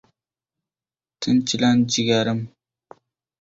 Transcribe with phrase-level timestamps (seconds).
[1.21, 2.41] Tinchlan, jigarim